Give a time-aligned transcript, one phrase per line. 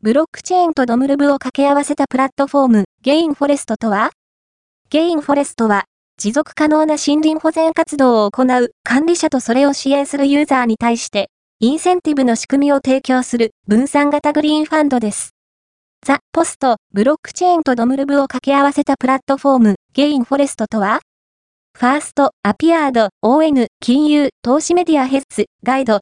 [0.00, 4.10] ブロックチェーンと dMRV を掛け合わせたプラットフォーム、 GainForest とは？
[4.90, 5.86] GainForest は、
[6.18, 15.30] 持続可能な森林保全活動を行う管理者とそれを支援するユーザーに対して、インセンティブの仕組みを提供する分散型グリーンファンドです。
[16.06, 21.00] The post、ブロックチェーンと dMRV を掛け合わせたプラットフォーム、 GainForest とは？
[21.76, 25.96] first, appeared, on、金融、投資メディア HEDGE GUIDE、